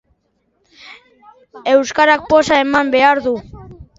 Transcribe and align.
Euskarak 1.73 2.25
poza 2.31 2.57
eman 2.65 2.89
behar 2.97 3.25
du. 3.29 3.37